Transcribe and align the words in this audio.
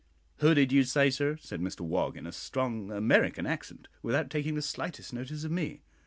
"Who 0.37 0.55
did 0.55 0.71
you 0.71 0.81
say, 0.83 1.11
sir?" 1.11 1.37
said 1.37 1.61
Mr 1.61 1.81
Wog, 1.81 2.17
in 2.17 2.25
a 2.25 2.31
strong 2.31 2.89
American 2.89 3.45
accent, 3.45 3.87
without 4.01 4.31
taking 4.31 4.55
the 4.55 4.61
slightest 4.63 5.13
notice 5.13 5.43
of 5.43 5.51
me. 5.51 5.83